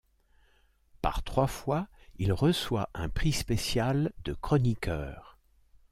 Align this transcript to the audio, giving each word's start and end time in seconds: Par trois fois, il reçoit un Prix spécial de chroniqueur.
Par 1.03 1.21
trois 1.21 1.45
fois, 1.45 1.87
il 2.17 2.33
reçoit 2.33 2.89
un 2.95 3.07
Prix 3.07 3.33
spécial 3.33 4.11
de 4.25 4.33
chroniqueur. 4.33 5.37